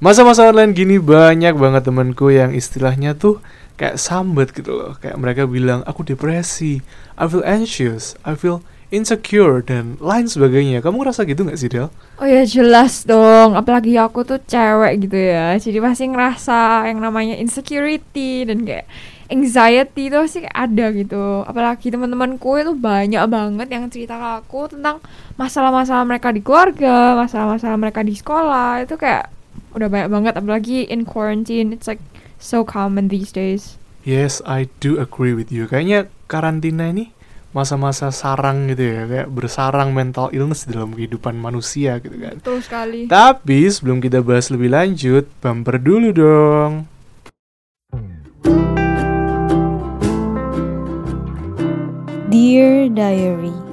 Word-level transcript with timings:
Masa-masa 0.00 0.48
online 0.48 0.72
gini 0.72 0.96
banyak 0.96 1.60
banget 1.60 1.84
temanku 1.84 2.32
yang 2.32 2.56
istilahnya 2.56 3.12
tuh 3.12 3.36
kayak 3.76 4.00
sambet 4.00 4.48
gitu 4.56 4.72
loh. 4.72 4.96
Kayak 4.96 5.20
mereka 5.20 5.42
bilang, 5.44 5.84
aku 5.84 6.08
depresi, 6.08 6.80
I 7.20 7.28
feel 7.28 7.44
anxious, 7.44 8.16
I 8.24 8.32
feel 8.32 8.64
insecure, 8.88 9.60
dan 9.60 10.00
lain 10.00 10.24
sebagainya. 10.24 10.80
Kamu 10.80 11.04
ngerasa 11.04 11.28
gitu 11.28 11.44
gak 11.44 11.60
sih, 11.60 11.68
Del? 11.68 11.92
Oh 12.16 12.24
ya 12.24 12.48
jelas 12.48 13.04
dong, 13.04 13.52
apalagi 13.60 14.00
aku 14.00 14.24
tuh 14.24 14.40
cewek 14.40 15.04
gitu 15.04 15.20
ya. 15.20 15.52
Jadi 15.60 15.76
pasti 15.84 16.08
ngerasa 16.08 16.88
yang 16.88 17.04
namanya 17.04 17.36
insecurity 17.36 18.48
dan 18.48 18.64
kayak 18.64 18.88
anxiety 19.28 20.08
itu 20.08 20.16
sih 20.32 20.48
ada 20.48 20.96
gitu. 20.96 21.44
Apalagi 21.44 21.92
teman-temanku 21.92 22.56
itu 22.56 22.72
banyak 22.72 23.20
banget 23.28 23.68
yang 23.68 23.84
cerita 23.92 24.16
ke 24.16 24.28
aku 24.48 24.72
tentang 24.72 25.04
masalah-masalah 25.36 26.08
mereka 26.08 26.32
di 26.32 26.40
keluarga, 26.40 27.20
masalah-masalah 27.20 27.76
mereka 27.76 28.00
di 28.00 28.16
sekolah. 28.16 28.88
Itu 28.88 28.96
kayak 28.96 29.39
udah 29.74 29.86
banyak 29.86 30.10
banget 30.10 30.34
apalagi 30.34 30.78
in 30.90 31.06
quarantine 31.06 31.70
it's 31.70 31.86
like 31.86 32.02
so 32.40 32.64
common 32.66 33.06
these 33.12 33.30
days. 33.30 33.76
Yes, 34.00 34.40
I 34.48 34.72
do 34.80 34.96
agree 34.96 35.36
with 35.36 35.52
you. 35.52 35.68
Kayaknya 35.68 36.08
karantina 36.24 36.88
ini 36.88 37.12
masa-masa 37.52 38.08
sarang 38.14 38.70
gitu 38.72 38.80
ya, 38.80 39.02
kayak 39.04 39.28
bersarang 39.28 39.92
mental 39.92 40.32
illness 40.32 40.64
dalam 40.64 40.96
kehidupan 40.96 41.36
manusia 41.36 42.00
gitu 42.00 42.16
kan. 42.16 42.40
Betul 42.40 42.64
sekali. 42.64 43.00
Tapi 43.10 43.68
sebelum 43.68 44.00
kita 44.00 44.24
bahas 44.24 44.48
lebih 44.48 44.72
lanjut, 44.72 45.28
bumper 45.44 45.76
dulu 45.76 46.08
dong. 46.16 46.72
Dear 52.30 52.86
Diary 52.88 53.70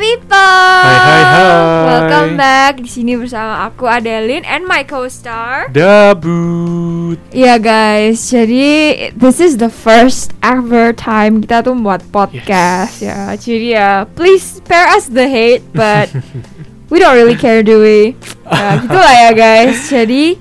People. 0.00 0.32
Hai, 0.32 0.96
hai, 0.96 1.22
hai. 1.28 1.52
Welcome 1.84 2.40
back 2.40 2.80
di 2.80 2.88
sini 2.88 3.20
bersama 3.20 3.68
aku 3.68 3.84
Adeline 3.84 4.48
and 4.48 4.64
my 4.64 4.80
co-star. 4.80 5.68
Dabut. 5.76 7.20
Iya 7.36 7.60
guys, 7.60 8.32
jadi 8.32 9.12
this 9.12 9.44
is 9.44 9.60
the 9.60 9.68
first 9.68 10.32
ever 10.40 10.96
time 10.96 11.44
kita 11.44 11.60
tuh 11.60 11.76
buat 11.76 12.00
podcast 12.16 13.04
ya. 13.04 13.36
Jadi 13.36 13.76
ya, 13.76 14.08
please 14.16 14.40
spare 14.64 14.88
us 14.88 15.12
the 15.12 15.28
hate, 15.28 15.60
but 15.76 16.08
we 16.88 16.96
don't 16.96 17.12
really 17.12 17.36
care 17.36 17.60
do 17.60 17.84
we? 17.84 18.16
Ya 18.48 18.80
gitulah 18.80 19.14
ya 19.28 19.30
guys. 19.36 19.84
Jadi 19.84 20.40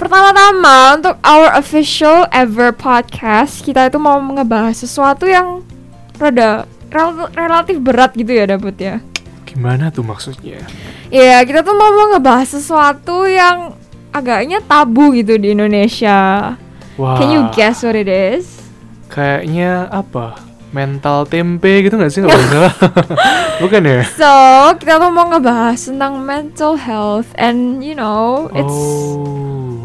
pertama-tama 0.00 0.96
untuk 0.96 1.20
our 1.20 1.52
official 1.52 2.24
ever 2.32 2.72
podcast 2.72 3.68
kita 3.68 3.92
itu 3.92 4.00
mau 4.00 4.16
ngebahas 4.16 4.80
sesuatu 4.80 5.28
yang 5.28 5.60
rada 6.16 6.64
rel- 6.94 7.30
relatif 7.34 7.76
berat 7.76 8.14
gitu 8.14 8.30
ya 8.30 8.46
dapet 8.46 8.74
ya. 8.78 8.94
Gimana 9.44 9.90
tuh 9.90 10.02
maksudnya? 10.02 10.62
Iya, 11.10 11.42
kita 11.42 11.60
tuh 11.60 11.74
mau 11.74 11.90
mau 11.90 12.06
ngebahas 12.10 12.48
sesuatu 12.48 13.22
yang 13.22 13.74
agaknya 14.10 14.62
tabu 14.62 15.10
gitu 15.10 15.34
di 15.34 15.52
Indonesia. 15.52 16.54
Wah. 16.94 17.18
Can 17.18 17.28
you 17.28 17.42
guess 17.50 17.82
what 17.82 17.94
it 17.94 18.06
is? 18.06 18.46
Kayaknya 19.08 19.90
apa? 19.90 20.38
Mental 20.70 21.22
tempe 21.24 21.86
gitu 21.86 21.94
nggak 21.94 22.10
sih 22.10 22.18
nggak 22.18 22.34
salah? 22.50 22.74
Bukan 23.62 23.82
ya? 23.84 24.02
So, 24.10 24.32
kita 24.74 24.98
tuh 24.98 25.10
mau 25.10 25.30
ngebahas 25.30 25.78
tentang 25.78 26.18
mental 26.18 26.74
health 26.74 27.30
and 27.34 27.78
you 27.78 27.94
know, 27.94 28.50
it's 28.50 28.74
Oh. 28.74 29.43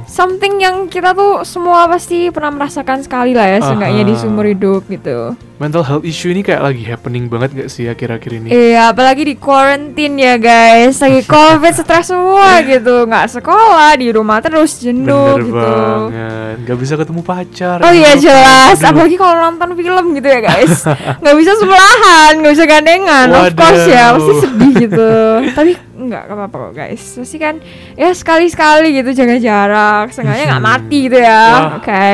Something 0.09 0.57
yang 0.57 0.89
kita 0.89 1.13
tuh 1.13 1.45
semua 1.45 1.85
pasti 1.85 2.33
pernah 2.33 2.49
merasakan 2.49 3.05
sekali 3.05 3.37
lah 3.37 3.45
ya, 3.45 3.57
seenggaknya 3.61 4.03
di 4.03 4.13
seumur 4.17 4.49
hidup 4.49 4.89
gitu. 4.89 5.37
Mental 5.59 5.83
health 5.83 6.07
issue 6.07 6.31
ini 6.31 6.39
kayak 6.39 6.63
lagi 6.63 6.87
happening 6.87 7.27
banget 7.27 7.51
gak 7.51 7.69
sih 7.69 7.85
akhir-akhir 7.85 8.31
ini? 8.31 8.47
Iya, 8.47 8.95
apalagi 8.95 9.27
di 9.27 9.35
quarantine 9.35 10.15
ya 10.15 10.35
guys, 10.39 11.03
lagi 11.03 11.21
covid 11.35 11.75
stres 11.75 12.09
semua 12.09 12.63
gitu, 12.63 13.03
nggak 13.05 13.27
sekolah 13.27 13.91
di 13.99 14.07
rumah 14.09 14.39
terus 14.39 14.79
jenuh 14.79 15.35
Bener 15.35 15.45
gitu. 15.45 15.59
banget. 15.59 16.55
Gak 16.63 16.77
bisa 16.79 16.93
ketemu 16.95 17.21
pacar. 17.21 17.77
Oh 17.83 17.91
iya 17.91 18.15
jelas, 18.15 18.79
aduh. 18.79 18.89
apalagi 18.95 19.15
kalau 19.19 19.35
nonton 19.35 19.69
film 19.75 20.05
gitu 20.15 20.27
ya 20.31 20.39
guys, 20.39 20.73
nggak 21.21 21.35
bisa 21.37 21.51
sebelahan, 21.59 22.31
nggak 22.39 22.53
bisa 22.55 22.65
gandengan, 22.65 23.27
of 23.35 23.51
course 23.53 23.85
ya, 23.85 24.15
pasti 24.15 24.31
Waduh. 24.31 24.41
sedih 24.47 24.71
gitu. 24.79 25.11
Tapi 25.59 25.71
nggak 26.09 26.25
apa-apa 26.25 26.57
kok 26.69 26.73
guys, 26.75 27.03
pasti 27.13 27.37
kan 27.37 27.61
ya 27.93 28.09
sekali-sekali 28.09 28.91
gitu 28.91 29.13
jaga 29.13 29.37
jarak, 29.37 30.05
seenggaknya 30.09 30.45
nggak 30.49 30.65
mati 30.65 30.97
gitu 31.05 31.17
ya, 31.17 31.45
oke. 31.77 32.09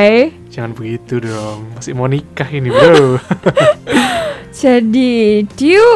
Jangan 0.52 0.72
begitu 0.72 1.20
dong. 1.20 1.66
Masih 1.74 1.92
mau 1.92 2.06
nikah 2.06 2.48
ini, 2.48 2.68
bro. 2.68 3.16
Jadi, 4.56 5.44
do 5.52 5.64
you, 5.68 5.86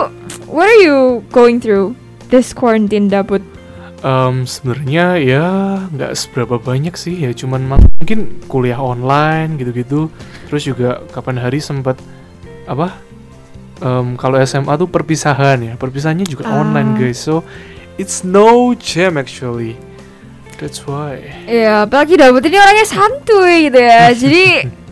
what 0.44 0.68
are 0.68 0.80
you 0.80 1.24
going 1.32 1.60
through 1.60 1.96
this 2.28 2.52
quarantine 2.52 3.08
daput? 3.08 3.40
Em, 4.00 4.44
sebenarnya 4.44 5.20
ya 5.20 5.44
nggak 5.92 6.16
seberapa 6.16 6.56
banyak 6.56 6.96
sih 6.96 7.20
ya 7.20 7.36
cuman 7.36 7.68
mungkin 8.00 8.40
kuliah 8.48 8.80
online 8.80 9.60
gitu-gitu 9.60 10.08
terus 10.48 10.64
juga 10.64 11.04
kapan 11.12 11.36
hari 11.36 11.60
sempat 11.60 12.00
apa 12.64 12.96
Em, 13.80 14.16
kalau 14.16 14.40
SMA 14.40 14.72
tuh 14.76 14.88
perpisahan 14.88 15.60
ya 15.60 15.72
perpisahannya 15.76 16.24
juga 16.24 16.48
Ah. 16.48 16.64
online 16.64 16.96
guys 16.96 17.20
so 17.20 17.44
it's 18.00 18.24
no 18.24 18.72
jam 18.72 19.20
actually 19.20 19.76
that's 20.56 20.88
why 20.88 21.20
Ya, 21.44 21.84
apalagi 21.84 22.16
daput 22.16 22.40
ini 22.48 22.56
orangnya 22.56 22.86
santuy 22.88 23.68
gitu 23.68 23.80
ya, 23.80 24.12
jadi 24.24 24.46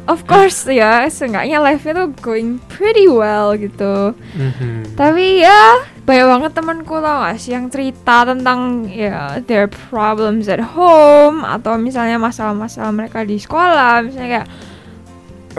of 0.08 0.24
course 0.24 0.64
ya, 0.68 1.04
seenggaknya 1.08 1.60
life-nya 1.60 1.92
tuh 2.04 2.08
going 2.24 2.56
pretty 2.72 3.04
well 3.08 3.52
gitu. 3.56 4.16
Mhm. 4.36 4.96
Tapi 4.96 5.44
ya 5.44 5.84
banyak 6.08 6.24
banget 6.24 6.52
temanku 6.56 6.96
tau 7.04 7.20
gak 7.20 7.36
sih 7.36 7.52
yang 7.52 7.68
cerita 7.68 8.24
tentang 8.24 8.88
ya 8.88 9.36
their 9.44 9.68
problems 9.68 10.48
at 10.48 10.60
home 10.72 11.44
atau 11.44 11.76
misalnya 11.76 12.16
masalah-masalah 12.16 12.88
mereka 12.96 13.28
di 13.28 13.36
sekolah 13.36 14.00
misalnya 14.08 14.40
kayak 14.40 14.48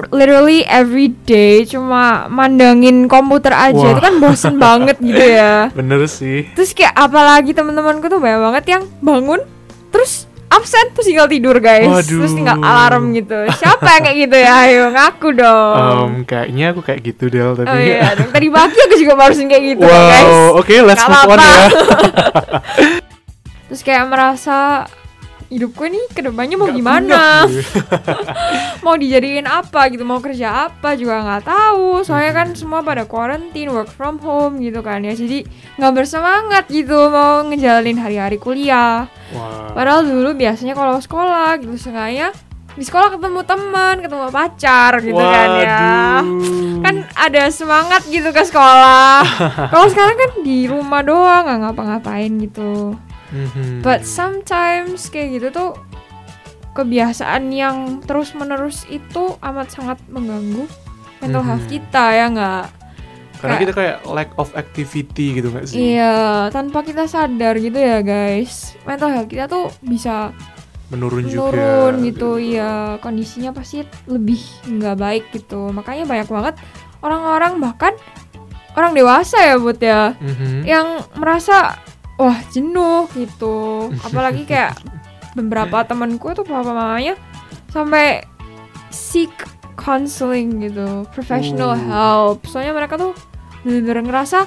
literally 0.09 0.63
every 0.63 1.11
day 1.23 1.63
cuma 1.63 2.25
mandangin 2.27 3.05
komputer 3.05 3.51
aja. 3.51 3.75
Wah. 3.75 3.91
itu 3.91 3.99
kan 3.99 4.13
bosen 4.17 4.53
banget 4.55 4.95
gitu 4.97 5.19
ya. 5.19 5.67
Bener 5.77 5.99
sih. 6.05 6.47
Terus 6.53 6.71
kayak 6.71 6.93
apalagi 6.93 7.51
teman-temanku 7.51 8.05
tuh 8.05 8.17
banyak 8.17 8.39
banget 8.41 8.63
yang 8.69 8.81
bangun 8.99 9.39
terus 9.89 10.25
absen 10.49 10.81
terus 10.91 11.05
tinggal 11.05 11.25
tidur 11.25 11.55
guys. 11.57 11.85
Terus 12.05 12.25
Waduh. 12.25 12.33
tinggal 12.33 12.55
alarm 12.57 13.03
gitu. 13.13 13.37
Siapa 13.53 13.85
yang 13.91 14.01
kayak 14.03 14.17
gitu 14.23 14.35
ya? 14.35 14.49
Ayo 14.63 14.83
ngaku 14.89 15.27
dong. 15.31 15.75
Em, 15.77 16.11
kayaknya 16.23 16.65
aku 16.71 16.79
kayak 16.81 16.99
gitu 17.03 17.23
Del 17.27 17.51
tapi 17.53 17.67
Oh 17.67 17.77
iya, 17.77 18.13
dong. 18.17 18.29
tadi 18.33 18.47
pagi 18.49 18.79
aku 18.79 18.93
juga 18.97 19.13
barusan 19.13 19.45
kayak 19.45 19.63
gitu 19.67 19.83
wow 19.83 20.07
guys. 20.09 20.31
oke 20.57 20.73
let's 20.83 20.99
Gak 20.99 21.07
move 21.07 21.27
on 21.27 21.39
ya. 21.39 21.59
Terus 23.69 23.81
kayak 23.85 24.03
merasa 24.09 24.57
hidupku 25.49 25.81
ini 25.89 25.97
ke 26.13 26.21
depannya 26.21 26.55
mau 26.55 26.69
Nggak 26.69 26.77
gimana, 26.77 27.21
gue. 27.49 27.61
mau 28.85 28.95
dijadiin 28.95 29.49
apa 29.49 29.89
gitu, 29.89 30.05
mau 30.05 30.21
kerja 30.21 30.69
apa 30.69 30.93
juga 30.93 31.25
nggak 31.25 31.43
tahu. 31.49 32.05
Soalnya 32.05 32.31
kan 32.37 32.47
semua 32.53 32.85
pada 32.85 33.09
quarantine, 33.09 33.73
work 33.73 33.89
from 33.89 34.21
home 34.21 34.61
gitu 34.61 34.85
kan 34.85 35.01
ya. 35.01 35.17
Jadi 35.17 35.43
nggak 35.81 35.93
bersemangat 35.97 36.69
gitu 36.69 37.09
mau 37.09 37.41
ngejalanin 37.49 37.97
hari-hari 37.97 38.37
kuliah. 38.37 39.09
Wah. 39.33 39.73
Padahal 39.73 40.05
dulu 40.05 40.37
biasanya 40.37 40.77
kalau 40.77 41.01
sekolah 41.01 41.57
gitu 41.61 41.75
sengaja 41.75 42.29
di 42.77 42.85
sekolah 42.87 43.17
ketemu 43.17 43.41
teman, 43.43 43.95
ketemu 43.99 44.29
pacar 44.31 44.91
gitu 45.01 45.19
kan 45.19 45.49
ya. 45.59 45.89
Waduh. 46.23 46.79
kan 46.79 46.95
ada 47.17 47.43
semangat 47.51 48.07
gitu 48.07 48.31
ke 48.31 48.39
sekolah. 48.45 49.19
Kalau 49.73 49.87
sekarang 49.91 50.15
kan 50.15 50.31
di 50.47 50.63
rumah 50.63 51.03
doang 51.03 51.43
nggak 51.43 51.59
ngapa-ngapain 51.59 52.31
gitu. 52.39 52.95
Mhm. 53.29 53.81
But 53.81 54.03
sometimes 54.03 55.07
kayak 55.07 55.29
gitu 55.35 55.47
tuh 55.49 55.71
kebiasaan 56.71 57.49
yang 57.49 57.77
terus 58.01 58.31
menerus 58.31 58.85
itu 58.85 59.35
amat 59.39 59.67
sangat 59.69 59.97
mengganggu 60.07 60.63
mental 61.19 61.43
health 61.43 61.65
Mhm. 61.65 61.71
kita 61.71 62.05
ya 62.09 62.25
nggak? 62.29 62.65
Karena 63.35 63.47
kayak- 63.49 63.61
kita 63.61 63.73
kayak 63.73 63.97
lack 64.05 64.29
of 64.35 64.51
activity 64.53 65.25
gitu 65.33 65.47
gak 65.49 65.65
sih? 65.65 65.95
Iya, 65.95 66.47
tanpa 66.49 66.83
kita 66.83 67.07
sadar 67.07 67.55
gitu 67.55 67.75
ya 67.75 67.99
guys, 67.99 68.75
mental 68.83 69.09
health 69.09 69.27
kita 69.27 69.47
tuh 69.47 69.71
bisa 69.79 70.35
Menurun, 70.89 71.23
juga. 71.23 71.53
menurun 71.53 71.95
gitu 72.03 72.29
ya 72.35 72.71
kondisinya 72.97 73.53
pasti 73.53 73.79
lebih 74.05 74.41
nggak 74.65 74.97
baik 74.97 75.25
gitu 75.31 75.69
makanya 75.69 76.01
banyak 76.03 76.25
banget 76.27 76.55
orang-orang 76.99 77.61
bahkan 77.61 77.93
orang 78.73 78.91
dewasa 78.91 79.37
ya 79.39 79.55
buat 79.55 79.77
ya 79.77 80.17
Mhm. 80.17 80.65
yang 80.65 80.87
merasa 81.13 81.77
wah 82.19 82.35
jenuh 82.51 83.07
gitu 83.15 83.87
apalagi 84.05 84.43
kayak 84.43 84.75
beberapa 85.33 85.81
temanku 85.81 86.35
tuh 86.35 86.43
papa 86.43 86.69
mamanya 86.69 87.15
sampai 87.71 88.27
seek 88.89 89.31
counseling 89.73 90.59
gitu 90.61 91.07
professional 91.09 91.71
Oh. 91.71 91.79
help 91.79 92.37
soalnya 92.45 92.75
mereka 92.75 92.99
tuh 92.99 93.15
bener-bener 93.63 94.03
ngerasa 94.03 94.43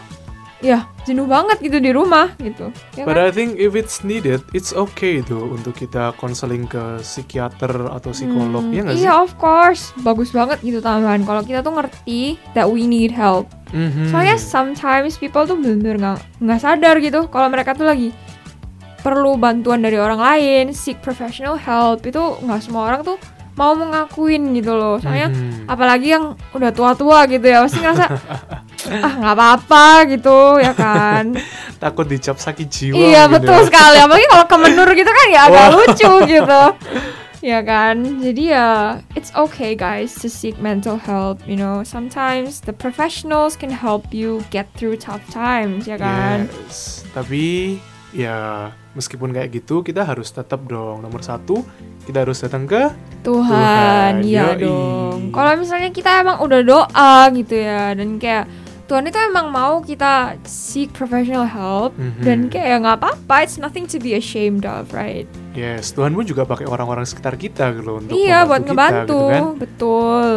ya 0.60 0.86
jenuh 1.02 1.26
banget 1.26 1.58
gitu 1.58 1.82
di 1.82 1.90
rumah 1.90 2.30
gitu. 2.38 2.70
Ya 2.94 3.02
But 3.02 3.18
kan? 3.18 3.26
I 3.26 3.34
think 3.34 3.58
if 3.58 3.74
it's 3.74 4.06
needed, 4.06 4.46
it's 4.54 4.70
okay 4.70 5.18
tuh 5.18 5.50
untuk 5.50 5.74
kita 5.74 6.14
konseling 6.14 6.70
ke 6.70 7.02
psikiater 7.02 7.90
atau 7.90 8.14
psikolog, 8.14 8.62
Hmm, 8.62 8.70
ya 8.70 8.80
nggak 8.86 8.94
sih? 8.94 9.02
Iya 9.02 9.18
of 9.18 9.34
course, 9.36 9.90
bagus 9.98 10.30
banget 10.30 10.62
gitu 10.62 10.78
tambahan. 10.78 11.26
Kalau 11.26 11.42
kita 11.42 11.66
tuh 11.66 11.74
ngerti 11.74 12.38
that 12.54 12.70
we 12.70 12.86
need 12.86 13.10
help. 13.10 13.50
Mhm. 13.72 14.08
Soalnya 14.08 14.36
sometimes 14.36 15.16
people 15.16 15.42
tuh 15.42 15.56
bener-bener 15.56 15.96
nggak 15.96 16.18
nggak 16.38 16.60
sadar 16.60 16.94
gitu 16.98 17.24
kalau 17.26 17.48
mereka 17.48 17.72
tuh 17.72 17.84
lagi 17.84 18.12
perlu 18.98 19.34
bantuan 19.34 19.80
dari 19.80 19.96
orang 19.96 20.16
lain, 20.16 20.64
seek 20.70 21.00
professional 21.00 21.56
help 21.56 22.04
itu 22.04 22.20
nggak 22.38 22.60
semua 22.60 22.86
orang 22.86 23.02
tuh 23.02 23.18
mau 23.52 23.72
mengakuin 23.72 24.52
gitu 24.52 24.72
loh. 24.72 24.96
Soalnya 24.96 25.28
Mhm. 25.28 25.66
apalagi 25.66 26.08
yang 26.10 26.24
udah 26.50 26.70
tua-tua 26.70 27.26
gitu 27.26 27.44
ya 27.44 27.60
pasti 27.60 27.80
ngerasa 27.80 28.06
ah 29.04 29.12
nggak 29.14 29.34
apa-apa 29.34 29.86
gitu 30.08 30.38
ya 30.58 30.72
kan. 30.72 31.36
takut 31.82 32.06
dicap 32.06 32.38
sakit 32.38 32.64
jiwa. 32.64 32.94
iya 32.94 33.26
gitu 33.26 33.40
betul 33.40 33.58
sekali. 33.66 33.98
Apalagi 33.98 34.26
kalau 34.26 34.46
kemenur 34.46 34.88
gitu 34.92 35.10
kan 35.10 35.26
ya 35.28 35.40
agak 35.48 35.64
Wah. 35.64 35.72
lucu 35.74 36.12
gitu. 36.24 36.62
Ya 37.42 37.58
kan, 37.58 38.22
jadi 38.22 38.42
ya 38.54 38.70
it's 39.18 39.34
okay 39.34 39.74
guys 39.74 40.14
to 40.22 40.30
seek 40.30 40.62
mental 40.62 40.94
help. 40.94 41.42
You 41.42 41.58
know, 41.58 41.82
sometimes 41.82 42.62
the 42.62 42.70
professionals 42.70 43.58
can 43.58 43.74
help 43.74 44.14
you 44.14 44.46
get 44.54 44.70
through 44.78 45.02
tough 45.02 45.26
times, 45.26 45.90
ya 45.90 45.98
kan? 45.98 46.46
Yes. 46.46 47.02
Tapi 47.10 47.76
ya 48.14 48.70
meskipun 48.94 49.34
kayak 49.34 49.58
gitu 49.58 49.82
kita 49.82 50.06
harus 50.06 50.30
tetap 50.30 50.68
dong 50.68 51.00
nomor 51.00 51.24
satu 51.24 51.64
kita 52.04 52.28
harus 52.28 52.44
datang 52.44 52.68
ke 52.68 52.92
Tuhan, 53.26 54.20
Tuhan, 54.20 54.26
iya 54.26 54.54
yoi. 54.54 54.62
dong. 54.62 55.18
Kalau 55.34 55.52
misalnya 55.58 55.90
kita 55.90 56.22
emang 56.22 56.38
udah 56.42 56.60
doa 56.62 57.14
gitu 57.34 57.58
ya, 57.58 57.94
dan 57.94 58.22
kayak 58.22 58.46
Tuhan 58.92 59.08
itu 59.08 59.16
emang 59.16 59.48
mau 59.48 59.80
kita 59.80 60.36
seek 60.44 60.92
professional 60.92 61.48
help 61.48 61.96
Mhm. 61.96 62.20
dan 62.20 62.38
kayak 62.46 62.68
ya 62.68 62.76
nggak 62.76 62.96
apa-apa, 63.00 63.36
it's 63.40 63.56
nothing 63.56 63.88
to 63.88 63.96
be 63.96 64.12
ashamed 64.12 64.68
of, 64.68 64.92
right? 64.92 65.24
yes 65.52 65.92
Tuhan 65.92 66.12
pun 66.12 66.24
juga 66.24 66.44
pakai 66.44 66.64
orang-orang 66.64 67.04
sekitar 67.04 67.36
kita 67.36 67.72
gitu 67.72 67.80
loh 67.82 67.96
untuk 67.98 68.12
iya, 68.12 68.44
buat 68.44 68.60
membantu 68.62 68.68
kita, 68.68 68.76
ngebantu, 68.76 69.16
gitu 69.16 69.32
kan. 69.32 69.42
betul. 69.56 70.28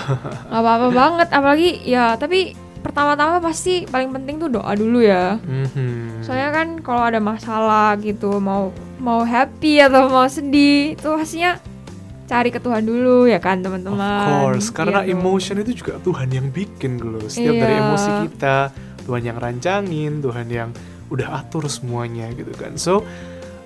Nggak 0.48 0.60
apa-apa 0.60 0.88
banget, 0.92 1.28
apalagi 1.30 1.70
ya 1.82 2.04
tapi 2.14 2.38
pertama-tama 2.82 3.40
pasti 3.40 3.86
paling 3.86 4.12
penting 4.12 4.36
tuh 4.38 4.50
doa 4.50 4.72
dulu 4.72 5.00
ya. 5.00 5.40
Mhm. 5.40 6.20
Soalnya 6.20 6.52
kan 6.52 6.68
kalau 6.80 7.02
ada 7.02 7.16
masalah 7.16 7.96
gitu, 7.96 8.36
mau 8.36 8.68
mau 8.96 9.24
happy 9.24 9.80
atau 9.80 10.06
mau 10.06 10.28
sedih, 10.28 10.92
itu 10.94 11.08
pastinya 11.08 11.56
cari 12.24 12.48
ke 12.48 12.58
Tuhan 12.58 12.82
dulu 12.82 13.26
ya 13.26 13.38
kan 13.38 13.60
teman-teman. 13.60 13.98
Of 13.98 14.26
course, 14.28 14.66
karena 14.70 15.02
Iya 15.02 15.12
dong. 15.12 15.20
emotion 15.20 15.56
itu 15.60 15.72
juga 15.84 16.00
Tuhan 16.00 16.28
yang 16.30 16.48
bikin 16.48 16.98
loh. 16.98 17.26
Setiap 17.26 17.54
dari 17.54 17.74
Iya. 17.76 17.82
emosi 17.84 18.10
kita, 18.28 18.56
Tuhan 19.04 19.22
yang 19.22 19.36
rancangin, 19.36 20.12
Tuhan 20.22 20.46
yang 20.48 20.70
udah 21.12 21.44
atur 21.44 21.68
semuanya 21.68 22.30
gitu 22.32 22.54
kan. 22.56 22.80
So, 22.80 23.04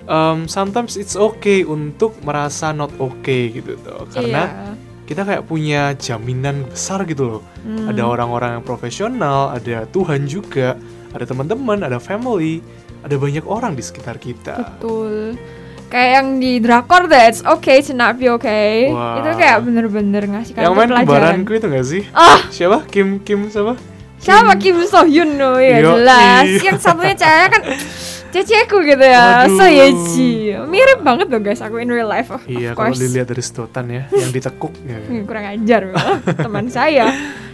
um, 0.05 0.51
sometimes 0.51 0.99
it's 0.99 1.15
okay 1.15 1.63
untuk 1.63 2.17
merasa 2.21 2.75
not 2.75 2.91
okay 2.99 3.53
gitu 3.53 3.79
tuh. 3.79 4.03
Karena 4.11 4.43
Iya. 4.43 4.71
kita 5.07 5.21
kayak 5.23 5.43
punya 5.47 5.95
jaminan 5.95 6.67
besar 6.67 7.07
gitu 7.07 7.39
loh. 7.39 7.43
Hmm. 7.63 7.87
Ada 7.87 8.03
orang-orang 8.03 8.59
yang 8.59 8.65
profesional, 8.67 9.55
ada 9.55 9.87
Tuhan 9.87 10.27
juga, 10.27 10.75
ada 11.15 11.23
teman-teman, 11.23 11.87
ada 11.87 12.03
family, 12.03 12.59
ada 12.99 13.15
banyak 13.15 13.47
orang 13.47 13.77
di 13.77 13.83
sekitar 13.85 14.19
kita. 14.19 14.75
betul. 14.75 15.39
Kayak 15.87 16.09
yang 16.13 16.27
di 16.37 16.59
drakor 16.59 17.07
deh, 17.07 17.23
it's 17.25 17.39
okay 17.41 17.79
to 17.79 17.91
not 17.91 18.15
be 18.15 18.27
okay. 18.27 18.91
Wah. 18.91 19.17
Itu 19.17 19.29
kayak 19.33 19.63
bener-bener 19.63 20.23
ngasih 20.27 20.51
Yang 20.53 20.73
main 20.73 20.89
pelajaran. 20.89 21.07
kembaranku 21.07 21.51
itu 21.53 21.67
gak 21.69 21.85
sih? 21.85 22.03
Ah, 22.11 22.43
Siapa? 22.47 22.83
Kim 22.85 23.19
Kim 23.19 23.47
siapa? 23.47 23.79
siapa 24.17 24.57
Kim 24.57 24.81
So 24.83 25.05
Hyun 25.05 25.37
no 25.37 25.55
ya 25.55 25.77
Yoi. 25.77 25.85
jelas. 25.85 26.45
Yang 26.59 26.79
satunya 26.81 27.15
ceweknya 27.15 27.47
kan 27.47 27.61
ceceku 28.33 28.77
gitu 28.83 29.05
ya. 29.05 29.45
Aduh. 29.45 29.55
So 29.55 29.63
Yeji. 29.63 30.31
Mirip 30.65 30.99
banget 30.99 31.29
loh 31.29 31.39
guys 31.39 31.61
aku 31.61 31.77
in 31.77 31.87
real 31.87 32.05
life 32.05 32.27
of, 32.29 32.41
Iya, 32.43 32.73
of 32.73 32.75
kalau 32.75 32.91
dilihat 32.91 33.29
dari 33.29 33.39
sedotan 33.39 33.87
ya, 33.87 34.03
yang 34.11 34.33
ditekuk 34.33 34.73
ya. 34.83 34.97
Hmm, 35.07 35.23
kurang 35.23 35.45
ajar 35.47 35.81
teman 36.43 36.67
saya. 36.67 37.13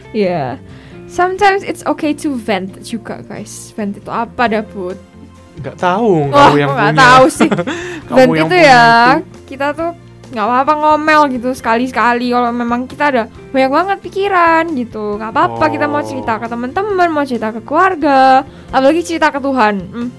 Iya. 0.09 0.57
Sometimes 1.05 1.61
it's 1.61 1.85
okay 1.85 2.15
to 2.15 2.33
vent 2.33 2.81
juga 2.81 3.21
guys. 3.21 3.69
Vent 3.71 3.93
itu 3.93 4.09
apa 4.09 4.49
dah 4.49 4.65
Put? 4.65 4.97
Nggak 5.55 5.75
tahu, 5.75 6.13
Wah, 6.27 6.49
kamu 6.49 6.57
yang 6.57 6.69
nggak 6.71 6.89
punya. 6.89 7.01
tahu 7.03 7.25
sih. 7.29 7.49
Kamu 8.09 8.31
yang 8.31 8.45
itu 8.45 8.55
ya 8.57 8.85
itu. 9.15 9.25
kita 9.47 9.67
tuh 9.71 9.91
nggak 10.27 10.43
apa-apa 10.43 10.73
ngomel 10.75 11.21
gitu 11.29 11.49
sekali-sekali 11.51 12.27
kalau 12.27 12.49
memang 12.49 12.83
kita 12.83 13.03
ada 13.07 13.23
banyak 13.47 13.69
banget 13.69 13.97
pikiran 14.01 14.65
gitu 14.73 15.15
nggak 15.15 15.29
apa-apa 15.29 15.65
kita 15.67 15.85
mau 15.85 15.99
Oh. 15.99 16.03
cerita 16.03 16.33
ke 16.35 16.47
teman-teman 16.47 17.07
mau 17.07 17.21
cerita 17.21 17.49
ke 17.49 17.61
keluarga 17.61 18.41
apalagi 18.67 19.01
cerita 19.03 19.29
ke 19.29 19.37
Tuhan 19.37 19.75
Hmm, 19.85 20.09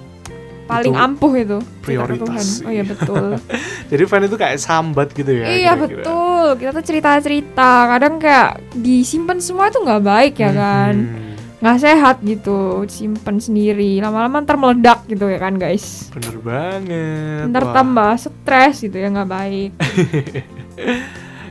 paling 0.65 0.87
Itu 0.89 0.97
ampuh 0.97 1.33
itu 1.35 1.59
cerita 1.59 1.75
ke 1.75 1.83
prioritas 1.83 2.23
Tuhan 2.23 2.47
oh 2.63 2.73
iya 2.73 2.85
betul 2.85 3.27
Jadi 3.91 4.03
fan 4.07 4.23
itu 4.23 4.37
kayak 4.37 4.57
sambat 4.57 5.09
gitu 5.13 5.31
ya. 5.31 5.45
iya 5.47 5.73
kira-kira. 5.73 5.83
betul 5.99 6.47
kita 6.57 6.71
tuh 6.73 6.85
cerita-cerita 6.85 7.71
kadang 7.91 8.15
kayak 8.17 8.51
disimpan 8.73 9.39
semua 9.39 9.67
itu 9.67 9.79
nggak 9.79 10.03
baik 10.05 10.35
ya 10.37 10.51
kan 10.51 10.95
Mhm, 10.95 11.24
nggak 11.57 11.79
sehat 11.79 12.17
gitu 12.21 12.57
simpan 12.87 13.39
sendiri 13.39 13.97
lama-lama 13.97 14.41
ntar 14.41 14.55
meledak 14.55 15.07
gitu 15.07 15.27
ya 15.27 15.39
kan 15.39 15.55
guys 15.55 16.11
Bener 16.11 16.37
banget. 16.39 17.45
ntar 17.49 17.65
Wah. 17.65 17.73
tambah 17.73 18.11
stres 18.15 18.83
gitu 18.83 18.97
ya 18.97 19.09
nggak 19.09 19.31
baik 19.31 19.71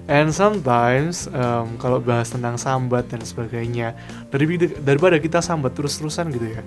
And 0.03 0.35
sometimes 0.35 1.31
um, 1.31 1.79
kalau 1.79 2.03
bahas 2.03 2.27
tentang 2.27 2.59
sambat 2.59 3.07
dan 3.07 3.23
sebagainya, 3.23 3.95
dari 4.27 4.43
daripada 4.59 5.15
kita 5.15 5.39
sambat 5.39 5.79
terus-terusan 5.79 6.27
gitu 6.27 6.51
ya, 6.51 6.61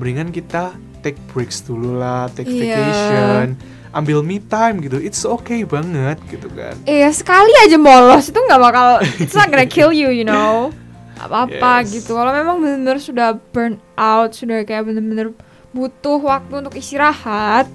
mendingan 0.00 0.32
kita 0.32 0.72
take 1.04 1.20
breaks 1.28 1.60
dulu 1.60 2.00
lah, 2.00 2.32
take 2.32 2.48
Iya. 2.48 2.64
vacation, 2.64 3.46
ambil 3.92 4.24
me 4.24 4.40
time 4.40 4.80
gitu. 4.80 4.96
It's 4.96 5.20
okay 5.22 5.68
banget 5.68 6.16
gitu 6.32 6.48
kan. 6.48 6.80
Iya 6.88 7.12
sekali 7.12 7.52
aja 7.60 7.76
bolos 7.76 8.32
itu 8.32 8.40
nggak 8.40 8.60
bakal 8.62 8.88
it's 9.20 9.36
not 9.36 9.52
gonna 9.52 9.68
kill 9.68 9.92
you 9.92 10.08
you 10.08 10.24
know 10.24 10.72
apa-apa 11.20 11.72
Yes. 11.82 11.90
gitu 11.94 12.14
kalau 12.14 12.30
memang 12.30 12.56
bener-bener 12.58 12.98
sudah 12.98 13.28
burn 13.50 13.76
out 13.94 14.30
sudah 14.32 14.62
kayak 14.62 14.86
bener-bener 14.86 15.34
butuh 15.70 16.18
waktu 16.18 16.54
untuk 16.58 16.74
istirahat 16.74 17.66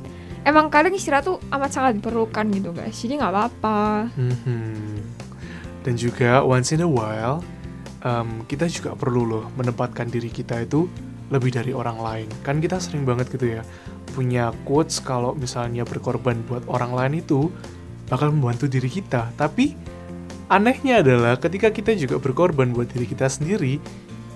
emang 0.41 0.67
kadang 0.67 0.91
istirahat 0.91 1.23
tuh 1.23 1.37
amat 1.49 1.69
sangat 1.69 1.91
diperlukan 1.97 2.45
gitu 2.49 2.69
guys 2.71 2.95
jadi 2.95 3.19
nggak 3.19 3.31
apa-apa 3.31 3.79
Mhm. 4.13 5.11
Dan 5.83 5.99
juga 5.99 6.39
once 6.41 6.71
in 6.71 6.79
a 6.79 6.87
while, 6.87 7.43
um, 8.01 8.47
kita 8.47 8.71
juga 8.71 8.95
perlu 8.95 9.27
loh 9.27 9.51
menempatkan 9.53 10.07
diri 10.07 10.31
kita 10.31 10.63
itu 10.63 10.87
lebih 11.27 11.51
dari 11.51 11.75
orang 11.75 11.99
lain. 11.99 12.27
Kan 12.39 12.63
kita 12.63 12.79
sering 12.79 13.03
banget 13.03 13.27
gitu 13.29 13.59
ya 13.59 13.67
punya 14.15 14.55
quotes 14.63 15.03
kalau 15.03 15.35
misalnya 15.35 15.83
berkorban 15.83 16.39
buat 16.47 16.63
orang 16.71 16.95
lain 16.95 17.13
itu 17.19 17.51
bakal 18.07 18.31
membantu 18.31 18.71
diri 18.71 18.87
kita. 18.87 19.35
Tapi 19.35 19.75
anehnya 20.47 20.99
adalah 20.99 21.35
ketika 21.35 21.69
kita 21.69 21.93
juga 21.93 22.17
berkorban 22.17 22.71
buat 22.71 22.87
diri 22.87 23.05
kita 23.05 23.25
sendiri, 23.25 23.79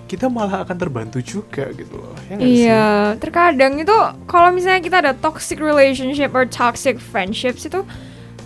kita 0.05 0.27
malah 0.27 0.63
akan 0.63 0.77
terbantu 0.77 1.19
juga 1.19 1.67
gitu 1.71 1.99
loh. 1.99 2.15
Ya 2.27 2.35
sih? 2.37 2.63
iya 2.63 2.87
terkadang 3.15 3.75
itu 3.75 3.91
kalau 4.23 4.49
misalnya 4.49 4.79
kita 4.79 4.97
ada 4.99 5.11
toxic 5.11 5.59
relationship 5.59 6.31
or 6.31 6.43
toxic 6.43 6.95
friendships 6.97 7.63
itu 7.63 7.83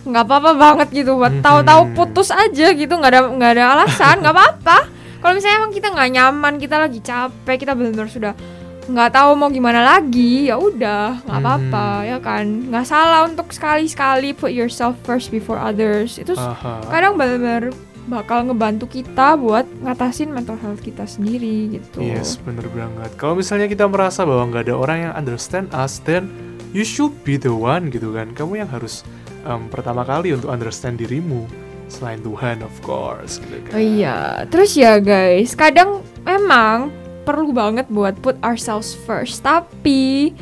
nggak 0.02 0.24
apa-apa 0.26 0.50
banget 0.52 0.88
gitu 0.92 1.14
buat 1.14 1.30
Mhm. 1.30 1.42
tahu-tahu 1.42 1.82
putus 1.94 2.34
aja 2.34 2.74
gitu 2.74 2.90
nggak 2.90 3.06
ada 3.08 3.20
nggak 3.30 3.50
ada 3.54 3.64
alasan 3.72 4.18
nggak 4.18 4.34
apa-apa 4.34 4.78
kalau 5.22 5.38
misalnya 5.38 5.62
emang 5.62 5.70
kita 5.70 5.88
nggak 5.88 6.10
nyaman 6.10 6.54
kita 6.58 6.76
lagi 6.76 6.98
capek 6.98 7.56
kita 7.56 7.72
benar-benar 7.72 8.10
sudah 8.10 8.34
nggak 8.82 9.14
tahu 9.14 9.30
mau 9.34 9.46
gimana 9.46 9.78
lagi 9.78 10.50
ya 10.50 10.58
udah 10.58 11.22
nggak 11.22 11.38
apa-apa 11.38 11.88
Mhm. 11.96 12.08
ya 12.08 12.18
kan 12.18 12.44
nggak 12.66 12.82
salah 12.84 13.20
untuk 13.24 13.48
sekali-sekali 13.48 14.34
put 14.34 14.50
yourself 14.50 14.98
first 15.02 15.30
before 15.30 15.54
others 15.54 16.18
itu 16.18 16.34
Aha. 16.34 16.82
kadang 16.90 17.14
benar-benar 17.14 17.70
bakal 18.02 18.42
ngebantu 18.42 18.90
kita 18.90 19.38
buat 19.38 19.62
ngatasin 19.78 20.34
mental 20.34 20.58
health 20.58 20.82
kita 20.82 21.06
sendiri 21.06 21.78
gitu 21.78 22.02
Yes, 22.02 22.34
bener 22.34 22.66
banget. 22.74 23.14
Kalau 23.14 23.38
misalnya 23.38 23.70
kita 23.70 23.86
merasa 23.86 24.26
bahwa 24.26 24.50
nggak 24.50 24.66
ada 24.66 24.74
orang 24.74 24.98
yang 25.00 25.14
understand 25.14 25.70
us, 25.70 26.02
then 26.02 26.26
you 26.74 26.82
should 26.82 27.14
be 27.22 27.38
the 27.38 27.54
one 27.54 27.94
gitu 27.94 28.10
kan. 28.10 28.34
Kamu 28.34 28.58
yang 28.58 28.66
harus 28.66 29.06
um, 29.46 29.70
pertama 29.70 30.02
kali 30.02 30.34
untuk 30.34 30.50
understand 30.50 30.98
dirimu 30.98 31.46
selain 31.86 32.18
Tuhan, 32.18 32.66
of 32.66 32.74
course. 32.82 33.38
Gitu 33.38 33.70
kan. 33.70 33.72
Oh 33.72 33.78
iya, 33.78 34.18
terus 34.50 34.74
ya 34.74 34.98
guys, 34.98 35.54
kadang 35.54 36.02
memang 36.26 36.90
perlu 37.22 37.54
banget 37.54 37.86
buat 37.88 38.18
put 38.18 38.36
ourselves 38.42 38.94
first. 39.06 39.40
Tapi 39.40 40.34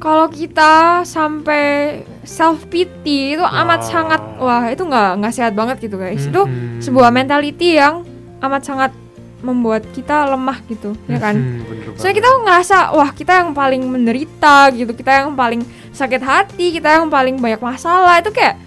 kalau 0.00 0.32
kita 0.32 1.04
sampai 1.04 2.00
self 2.24 2.64
pity 2.72 3.36
itu 3.36 3.44
amat 3.44 3.84
sangat 3.84 4.20
wah 4.40 4.64
itu 4.66 4.80
nggak 4.80 5.20
nggak 5.20 5.34
sehat 5.36 5.52
banget 5.52 5.76
gitu 5.84 6.00
guys. 6.00 6.24
Itu 6.24 6.48
Mhm. 6.48 6.80
sebuah 6.80 7.12
mentality 7.12 7.76
yang 7.76 8.08
amat 8.40 8.62
sangat 8.64 8.92
membuat 9.40 9.84
kita 9.96 10.28
lemah 10.28 10.60
gitu, 10.68 10.92
ya 11.08 11.16
kan? 11.16 11.32
Bener 11.36 11.96
Soalnya 11.96 12.16
kita 12.20 12.28
ngerasa 12.44 12.76
wah 12.92 13.08
kita 13.08 13.40
yang 13.40 13.56
paling 13.56 13.82
menderita 13.88 14.68
gitu, 14.72 14.92
kita 14.92 15.24
yang 15.24 15.32
paling 15.32 15.64
sakit 15.92 16.20
hati, 16.20 16.76
kita 16.76 17.00
yang 17.00 17.08
paling 17.08 17.40
banyak 17.40 17.60
masalah 17.60 18.20
itu 18.20 18.28
kayak 18.32 18.60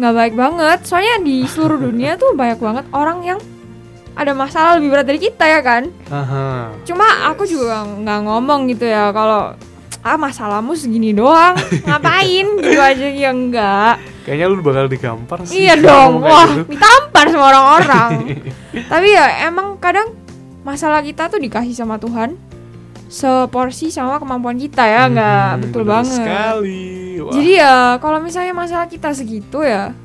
nggak 0.00 0.14
baik 0.16 0.34
banget. 0.36 0.78
Soalnya 0.88 1.20
di 1.20 1.44
seluruh 1.44 1.76
dunia 1.76 2.16
tuh 2.16 2.32
banyak 2.32 2.56
banget 2.56 2.84
orang 2.92 3.20
yang 3.20 3.40
ada 4.18 4.34
masalah 4.34 4.76
lebih 4.76 4.90
berat 4.90 5.06
dari 5.06 5.20
kita 5.20 5.46
ya 5.46 5.60
kan 5.60 5.86
Aha. 6.08 6.74
cuma 6.82 7.06
aku 7.24 7.46
juga 7.46 7.86
nggak 7.86 8.20
ngomong 8.20 8.66
gitu 8.68 8.84
ya 8.84 9.08
kalau 9.10 9.54
ah 10.00 10.16
masalahmu 10.16 10.74
segini 10.74 11.10
doang 11.12 11.54
ngapain 11.86 12.46
gitu 12.58 12.76
aja 12.76 13.06
ya 13.06 13.30
enggak 13.30 13.94
Kayaknya 14.22 14.46
lu 14.46 14.60
bakal 14.60 14.86
digampar 14.86 15.38
sih. 15.42 15.64
iya 15.64 15.74
dong 15.74 16.20
wah 16.20 16.44
gitu. 16.46 16.68
ditampar 16.68 17.24
sama 17.28 17.44
orang-orang 17.48 18.10
tapi 18.92 19.08
ya 19.08 19.46
emang 19.46 19.78
kadang 19.78 20.12
masalah 20.60 21.00
kita 21.00 21.26
tuh 21.26 21.38
dikasih 21.38 21.72
sama 21.72 21.96
Tuhan 21.96 22.36
seporsi 23.06 23.88
sama 23.88 24.18
kemampuan 24.18 24.56
kita 24.56 24.84
ya 24.84 25.08
nggak 25.08 25.48
Hmm, 25.48 25.60
betul 25.64 25.82
banget 25.82 26.20
Sekali. 26.20 26.84
Wah. 27.18 27.32
jadi 27.32 27.50
ya 27.56 27.74
kalau 27.98 28.18
misalnya 28.18 28.52
masalah 28.52 28.84
kita 28.84 29.10
segitu 29.10 29.62
ya 29.62 29.96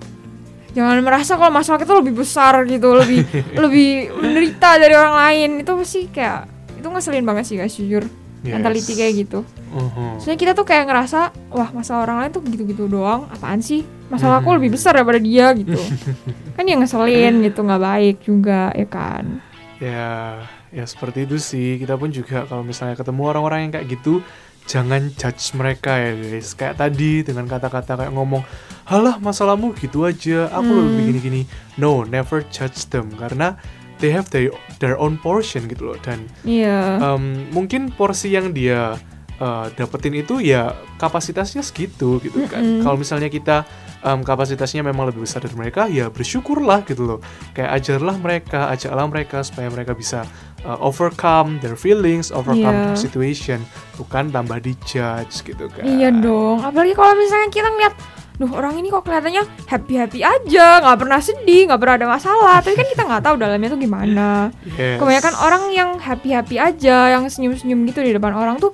jangan 0.73 0.99
merasa 0.99 1.33
kalau 1.33 1.49
masalah 1.49 1.77
kita 1.77 1.93
lebih 1.93 2.13
besar 2.15 2.65
gitu 2.65 2.93
lebih 2.93 3.21
lebih 3.63 3.89
menderita 4.11 4.75
dari 4.75 4.93
orang 4.93 5.15
lain 5.15 5.49
itu 5.59 5.71
pasti 5.71 6.01
kayak 6.07 6.49
itu 6.75 6.85
ngeselin 6.85 7.23
banget 7.23 7.45
sih 7.45 7.55
guys 7.55 7.73
jujur 7.73 8.05
Yes. 8.43 8.59
mentality 8.59 8.91
kayak 8.93 9.13
gitu 9.23 9.39
Mhm. 9.71 10.19
Soalnya 10.19 10.35
kita 10.35 10.51
tuh 10.51 10.67
kayak 10.67 10.85
ngerasa 10.85 11.19
wah 11.49 11.71
masalah 11.71 12.03
orang 12.03 12.17
lain 12.21 12.29
tuh 12.29 12.43
gitu-gitu 12.43 12.85
doang 12.85 13.25
apaan 13.25 13.57
sih 13.57 13.81
masalah 14.05 14.37
aku 14.37 14.51
Hmm. 14.51 14.59
lebih 14.59 14.75
besar 14.75 14.93
daripada 14.93 15.17
dia 15.17 15.49
gitu 15.55 15.79
kan 16.55 16.67
yang 16.67 16.83
ngeselin 16.83 17.39
gitu 17.39 17.63
nggak 17.63 17.79
baik 17.81 18.17
juga 18.21 18.69
ya 18.71 18.83
kan 18.85 19.39
Ya, 19.79 20.39
ya 20.69 20.83
seperti 20.83 21.23
itu 21.23 21.35
sih. 21.35 21.75
Kita 21.75 21.95
pun 21.95 22.07
juga 22.07 22.43
kalau 22.43 22.63
misalnya 22.63 22.95
ketemu 22.95 23.21
orang-orang 23.25 23.59
yang 23.63 23.71
kayak 23.73 23.87
gitu, 23.91 24.23
jangan 24.65 25.11
judge 25.19 25.53
mereka 25.53 25.95
ya 25.99 26.11
guys. 26.15 26.55
Kayak 26.55 26.79
tadi 26.79 27.21
dengan 27.23 27.45
kata-kata 27.45 27.99
kayak 27.99 28.13
ngomong, 28.15 28.43
halah 28.87 29.19
masalahmu 29.19 29.75
gitu 29.79 30.07
aja, 30.07 30.47
aku 30.51 30.71
Hmm. 30.71 30.83
lebih 30.91 31.03
gini-gini. 31.13 31.41
No, 31.79 32.03
never 32.07 32.43
judge 32.51 32.87
them 32.89 33.11
karena 33.15 33.55
they 33.99 34.11
have 34.11 34.27
their, 34.31 34.51
their 34.83 34.95
own 34.99 35.15
portion 35.19 35.67
gitu 35.67 35.91
loh. 35.93 35.97
Dan 35.99 36.27
iya 36.43 36.99
um, 36.99 37.47
mungkin 37.55 37.91
porsi 37.93 38.35
yang 38.35 38.51
dia 38.51 38.99
uh, 39.39 39.65
dapetin 39.75 40.15
itu 40.19 40.43
ya 40.43 40.75
kapasitasnya 40.99 41.63
segitu 41.63 42.19
gitu 42.19 42.43
kan. 42.51 42.63
Mm-mm. 42.63 42.83
Kalau 42.83 42.97
misalnya 42.99 43.27
kita 43.31 43.63
um, 44.03 44.21
kapasitasnya 44.21 44.79
memang 44.81 45.07
lebih 45.07 45.23
besar 45.23 45.39
dari 45.39 45.53
mereka, 45.53 45.87
ya 45.87 46.07
bersyukurlah 46.07 46.83
gitu 46.83 47.03
loh. 47.05 47.19
Kayak 47.51 47.71
ajarlah 47.73 48.15
mereka, 48.15 48.59
ajaklah 48.69 49.05
mereka 49.05 49.37
supaya 49.41 49.67
mereka 49.67 49.91
bisa 49.91 50.27
uh, 50.61 50.77
overcome 50.77 51.57
their 51.59 51.73
feelings, 51.73 52.29
overcome 52.29 52.71
Iya. 52.73 52.87
the 52.89 52.99
situation, 52.99 53.59
bukan 53.93 54.29
tambah 54.29 54.59
dijudge 54.59 55.43
gitu 55.43 55.65
kan. 55.67 55.83
iya 55.83 56.09
dong 56.09 56.59
apalagi 56.59 56.91
kalau 56.91 57.13
misalnya 57.13 57.49
kita 57.49 57.67
ngeliat 57.67 57.95
Duh 58.33 58.49
orang 58.49 58.73
ini 58.75 58.89
kok 58.89 59.05
kelihatannya 59.05 59.45
happy 59.63 59.93
happy 59.93 60.19
aja 60.19 60.81
nggak 60.81 60.97
pernah 60.97 61.21
sedih 61.21 61.69
nggak 61.69 61.77
pernah 61.77 61.95
ada 61.95 62.07
masalah 62.09 62.55
tapi 62.57 62.73
kan 62.73 62.89
kita 62.89 63.05
nggak 63.05 63.21
tahu 63.21 63.35
dalamnya 63.37 63.69
tuh 63.69 63.77
gimana 63.77 64.49
Yes. 64.73 64.97
kebanyakan 64.97 65.33
orang 65.37 65.63
yang 65.69 65.89
happy 65.95 66.33
happy 66.33 66.57
aja 66.57 67.13
yang 67.13 67.29
senyum 67.29 67.53
senyum 67.53 67.85
gitu 67.85 68.01
di 68.01 68.09
depan 68.09 68.33
orang 68.33 68.57
tuh 68.57 68.73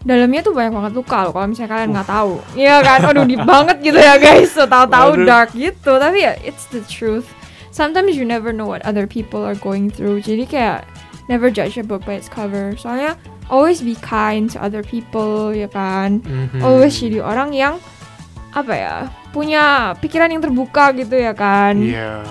dalamnya 0.00 0.40
tuh 0.40 0.56
banyak 0.56 0.72
banget 0.72 0.92
luka 0.96 1.28
loh 1.28 1.32
kalau 1.36 1.46
misalnya 1.52 1.70
kalian 1.76 1.90
nggak 1.92 2.08
tahu. 2.08 2.34
Iya 2.56 2.76
kan? 2.80 2.98
Aduh 3.04 3.24
deep 3.28 3.44
banget 3.44 3.76
gitu 3.84 3.98
ya 4.00 4.16
guys. 4.16 4.50
So 4.56 4.64
tahu-tahu 4.64 5.28
dark 5.28 5.52
gitu. 5.52 6.00
Tapi 6.00 6.18
ya 6.24 6.32
it's 6.40 6.64
the 6.72 6.80
truth. 6.88 7.28
Sometimes 7.70 8.16
you 8.16 8.24
never 8.24 8.50
know 8.50 8.66
what 8.66 8.82
other 8.88 9.04
people 9.04 9.44
are 9.44 9.56
going 9.58 9.92
through. 9.92 10.24
Jadi 10.24 10.48
kayak 10.48 10.88
never 11.28 11.52
judge 11.52 11.76
a 11.76 11.84
book 11.84 12.02
by 12.08 12.16
its 12.16 12.32
cover. 12.32 12.74
Soalnya 12.80 13.14
always 13.52 13.84
be 13.84 13.94
kind 14.00 14.48
to 14.50 14.58
other 14.58 14.80
people 14.80 15.52
ya 15.52 15.68
kan? 15.68 16.24
Mhm. 16.24 16.62
always 16.64 16.96
jadi 16.96 17.20
orang 17.20 17.52
yang 17.52 17.76
apa 18.50 18.72
ya 18.74 18.94
punya 19.30 19.94
pikiran 20.02 20.32
yang 20.32 20.42
terbuka 20.42 20.90
gitu 20.96 21.14
ya 21.14 21.36
kan? 21.36 21.76
Iya. 21.78 22.24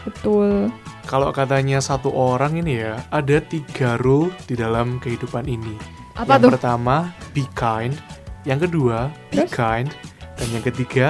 betul. 0.00 0.72
Kalau 1.04 1.34
katanya 1.34 1.82
satu 1.82 2.08
orang 2.14 2.56
ini 2.62 2.86
ya, 2.86 3.02
ada 3.10 3.42
tiga 3.42 3.98
rule 3.98 4.30
di 4.46 4.54
dalam 4.54 5.02
kehidupan 5.02 5.44
ini. 5.44 5.99
Apa 6.14 6.36
yang 6.36 6.42
tuh 6.42 6.50
pertama, 6.52 6.96
be 7.30 7.44
kind. 7.52 7.94
Yang 8.42 8.68
kedua, 8.68 9.12
be 9.28 9.44
Terus? 9.44 9.52
kind. 9.52 9.88
Dan 10.34 10.46
yang 10.50 10.64
ketiga, 10.64 11.06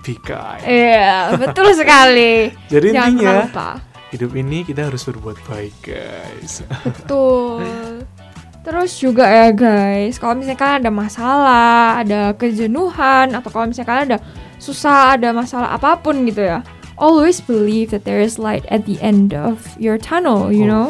be 0.00 0.14
kind. 0.20 0.60
Iya, 0.62 1.32
betul 1.34 1.72
sekali. 1.72 2.52
Jadi 2.72 2.88
Jangan 2.92 3.08
intinya, 3.10 3.34
lupa. 3.44 3.70
hidup 4.10 4.30
ini 4.34 4.62
kita 4.62 4.86
harus 4.86 5.02
berbuat 5.02 5.38
baik, 5.44 5.74
guys. 5.82 6.60
Betul. 6.84 7.64
Terus 8.64 8.96
juga 8.96 9.28
ya 9.28 9.52
guys, 9.52 10.16
kalau 10.16 10.40
misalnya 10.40 10.56
kalian 10.56 10.80
ada 10.80 10.92
masalah, 10.94 12.00
ada 12.00 12.32
kejenuhan, 12.32 13.36
atau 13.36 13.52
kalau 13.52 13.68
misalnya 13.68 13.88
kalian 13.92 14.06
ada 14.08 14.18
susah, 14.56 15.20
ada 15.20 15.36
masalah 15.36 15.76
apa 15.76 16.00
pun 16.00 16.24
gitu 16.24 16.40
ya, 16.40 16.64
always 16.96 17.44
believe 17.44 17.92
that 17.92 18.08
there 18.08 18.24
is 18.24 18.40
light 18.40 18.64
at 18.72 18.88
the 18.88 18.96
end 19.04 19.36
of 19.36 19.60
your 19.76 20.00
tunnel, 20.00 20.48
you 20.48 20.64
Oh. 20.64 20.72
know? 20.72 20.86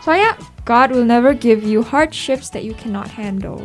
Soalnya 0.00 0.36
God 0.64 0.92
will 0.92 1.04
never 1.04 1.32
give 1.32 1.60
you 1.62 1.82
hardships 1.82 2.48
that 2.50 2.64
you 2.64 2.72
cannot 2.74 3.08
handle. 3.10 3.60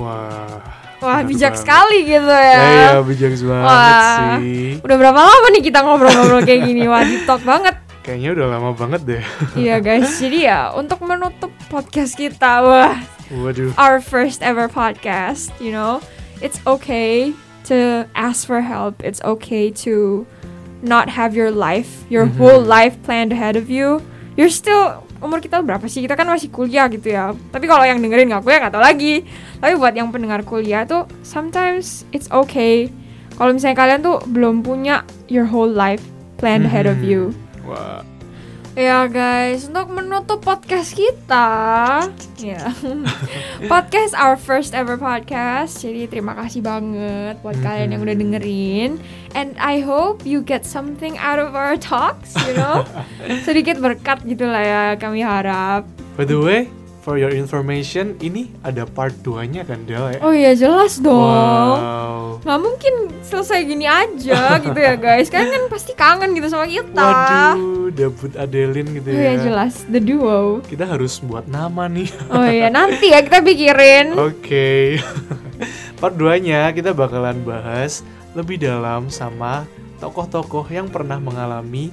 Wah. 0.00 0.60
Wah, 1.04 1.20
bijak 1.20 1.52
banget. 1.52 1.60
sekali 1.60 1.98
gitu 2.08 2.24
Ya, 2.32 2.40
ya. 2.40 2.88
ya 2.96 3.00
bijak 3.04 3.32
banget 3.36 3.68
Wah. 3.68 4.38
sih. 4.40 4.80
Udah 4.80 4.96
berapa 4.96 5.20
lama 5.20 5.46
nih 5.52 5.62
kita 5.62 5.78
ngobrol-ngobrol 5.84 6.40
kayak 6.42 6.64
gini? 6.64 6.88
Wah, 6.88 7.04
deep 7.04 7.28
talk 7.28 7.44
banget. 7.44 7.76
Kayaknya 8.00 8.30
udah 8.36 8.46
lama 8.48 8.70
banget 8.72 9.00
deh. 9.04 9.22
Iya 9.56 9.80
guys, 9.80 10.16
jadi 10.16 10.38
ya 10.44 10.60
untuk 10.72 11.04
menutup 11.04 11.52
podcast 11.68 12.16
kita, 12.16 12.60
wah 12.60 12.96
Waduh. 13.32 13.72
our 13.76 14.00
first 14.00 14.40
ever 14.44 14.68
podcast, 14.68 15.52
you 15.56 15.72
know, 15.72 16.00
it's 16.40 16.60
okay 16.64 17.32
to 17.64 18.04
ask 18.12 18.44
for 18.44 18.60
help. 18.60 19.00
It's 19.00 19.20
okay 19.24 19.68
to 19.84 20.24
not 20.80 21.08
have 21.12 21.32
your 21.32 21.48
life, 21.52 22.04
your 22.08 22.28
Mhm. 22.28 22.36
whole 22.36 22.60
life 22.60 22.96
planned 23.04 23.32
ahead 23.32 23.56
of 23.56 23.68
you. 23.68 24.00
You're 24.36 24.52
still 24.52 25.03
umur 25.24 25.40
kita 25.40 25.58
berapa 25.58 25.82
sih? 25.88 26.04
Kita 26.04 26.14
kan 26.14 26.28
masih 26.28 26.52
kuliah 26.52 26.84
gitu 26.86 27.08
ya. 27.08 27.32
Tapi 27.32 27.64
kalau 27.64 27.82
yang 27.82 27.98
dengerin 27.98 28.28
nggak 28.28 28.44
kuliah 28.44 28.60
nggak 28.62 28.74
tahu 28.76 28.84
lagi. 28.84 29.24
Tapi 29.58 29.72
buat 29.74 29.96
yang 29.96 30.12
pendengar 30.12 30.44
kuliah 30.44 30.84
tuh 30.84 31.08
sometimes 31.24 32.04
it's 32.12 32.28
okay. 32.28 32.92
Kalau 33.34 33.50
misalnya 33.50 33.74
kalian 33.74 34.00
tuh 34.00 34.22
belum 34.30 34.62
punya 34.62 35.02
your 35.26 35.48
whole 35.48 35.66
life 35.66 36.04
planned 36.38 36.68
ahead 36.68 36.84
of 36.84 37.00
Mhm. 37.00 37.08
you. 37.08 37.20
Wah. 37.64 38.04
Ya 38.74 39.06
guys, 39.06 39.70
untuk 39.70 39.86
menutup 39.86 40.42
podcast 40.42 40.98
kita, 40.98 41.46
ya 42.42 42.74
podcast 43.70 44.18
our 44.18 44.34
first 44.34 44.74
ever 44.74 44.98
podcast. 44.98 45.78
Jadi 45.78 46.10
terima 46.10 46.34
kasih 46.34 46.58
banget 46.58 47.38
buat 47.46 47.54
kalian 47.62 47.94
yang 47.94 48.02
udah 48.02 48.18
dengerin. 48.18 48.98
And 49.38 49.54
I 49.62 49.78
hope 49.78 50.26
you 50.26 50.42
get 50.42 50.66
something 50.66 51.14
out 51.22 51.38
of 51.38 51.54
our 51.54 51.78
talks, 51.78 52.34
you 52.50 52.58
know, 52.58 52.82
sedikit 53.46 53.78
berkat 53.78 54.26
gitulah 54.26 54.66
ya 54.66 54.82
kami 54.98 55.22
harap. 55.22 55.86
By 56.18 56.26
the 56.26 56.42
way, 56.42 56.66
for 57.06 57.14
your 57.14 57.30
information, 57.30 58.18
ini 58.18 58.50
ada 58.66 58.90
part 58.90 59.14
2-nya 59.22 59.70
kan, 59.70 59.86
Del 59.86 60.18
ya? 60.18 60.18
Oh 60.18 60.34
iya 60.34 60.50
jelas 60.58 60.98
dong. 60.98 61.78
Wow. 61.78 62.13
Nggak 62.44 62.60
mungkin 62.60 62.94
selesai 63.24 63.64
gini 63.64 63.88
aja 63.88 64.60
gitu 64.60 64.76
ya 64.76 64.94
guys. 64.94 65.32
Kalian 65.32 65.48
kan 65.48 65.62
pasti 65.72 65.96
kangen 65.96 66.36
gitu 66.36 66.52
sama 66.52 66.68
kita. 66.68 67.08
Waduh, 67.56 67.88
debut 67.88 68.32
Adeline 68.36 69.00
gitu 69.00 69.08
Oh 69.08 69.16
ya. 69.16 69.20
iya 69.20 69.34
jelas, 69.40 69.88
the 69.88 69.96
duo. 69.96 70.60
Kita 70.60 70.84
harus 70.84 71.24
buat 71.24 71.48
nama 71.48 71.88
nih. 71.88 72.12
Oh 72.28 72.44
iya 72.44 72.68
nanti 72.68 73.10
ya 73.10 73.24
kita 73.24 73.40
pikirin. 73.40 74.12
Oke. 74.28 75.00
Part 76.04 76.20
2-nya 76.20 76.68
kita 76.70 76.92
bakalan 76.92 77.40
bahas 77.40 78.04
lebih 78.36 78.60
dalam 78.60 79.08
sama 79.08 79.64
tokoh-tokoh 79.96 80.68
yang 80.68 80.92
pernah 80.92 81.16
mengalami 81.16 81.88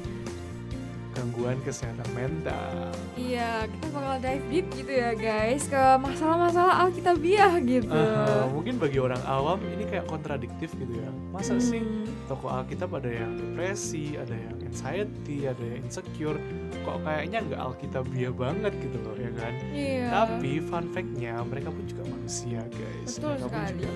gangguan 1.32 1.64
kesehatan 1.64 2.04
mental. 2.12 2.92
Iya, 3.16 3.64
kita 3.72 3.88
bakal 3.96 4.16
dive 4.20 4.46
deep 4.52 4.68
gitu 4.76 4.92
ya 4.92 5.16
guys 5.16 5.64
ke 5.64 5.80
masalah-masalah 6.04 6.84
alkitabiah 6.84 7.56
gitu. 7.64 7.88
Ah, 7.96 8.52
mungkin 8.52 8.76
bagi 8.76 9.00
orang 9.00 9.24
awam 9.24 9.64
ini 9.64 9.88
kayak 9.88 10.12
kontradiktif 10.12 10.76
gitu 10.76 10.92
ya. 10.92 11.08
Masa 11.32 11.56
sih 11.64 11.80
Hmm. 11.80 12.04
tokoh 12.28 12.52
Alkitab 12.52 12.92
ada 13.00 13.08
yang 13.08 13.40
depresi, 13.40 14.20
ada 14.20 14.36
yang 14.36 14.60
anxiety, 14.68 15.48
ada 15.48 15.64
yang 15.64 15.88
insecure. 15.88 16.36
Kok 16.84 17.00
kayaknya 17.08 17.48
nggak 17.48 17.62
Alkitabiah 17.64 18.34
banget 18.36 18.74
gitu 18.84 18.98
loh 19.00 19.16
ya 19.16 19.32
kan? 19.32 19.54
Iya. 19.72 20.06
Tapi 20.12 20.52
fun 20.60 20.86
fact-nya 20.92 21.40
mereka 21.48 21.72
pun 21.72 21.88
juga 21.88 22.04
manusia 22.12 22.60
guys. 22.68 23.16
betul 23.16 23.40
mereka 23.40 23.48
pun 23.48 23.56
sekali. 23.56 23.80
juga 23.80 23.90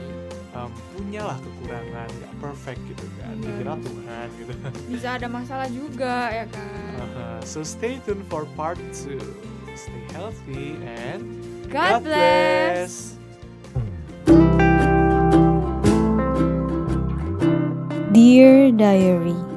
um, 0.56 0.72
punyalah 0.96 1.38
kekurangan, 1.44 2.08
nggak 2.08 2.34
perfect 2.40 2.82
gitu 2.88 3.06
kan. 3.20 3.36
Iya. 3.36 3.44
Dikira 3.44 3.76
Tuhan 3.84 4.28
gitu. 4.40 4.54
Bisa 4.96 5.10
ada 5.20 5.28
masalah 5.28 5.68
juga 5.70 6.32
ya 6.32 6.46
kan. 6.48 6.96
Aha, 7.04 7.28
so 7.44 7.62
stay 7.62 8.00
tuned 8.08 8.24
for 8.32 8.48
part 8.56 8.80
2. 9.06 9.20
Stay 9.76 10.04
healthy 10.16 10.80
and 10.88 11.44
God, 11.68 12.08
bless. 12.08 13.20
Dear 18.16 18.72
Diary 18.72 19.55